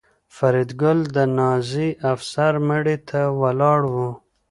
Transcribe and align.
فریدګل 0.35 0.99
د 1.15 1.17
نازي 1.37 1.89
افسر 2.13 2.53
مړي 2.67 2.97
ته 3.09 3.21
ولاړ 3.41 3.79
و 3.93 3.95